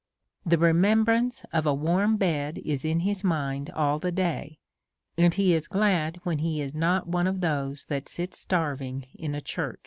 [0.47, 4.57] The remembrance of a warm bed is in his mind all the day,
[5.15, 9.35] and he is glad when he is not one of those that sit starving in
[9.35, 9.77] a church.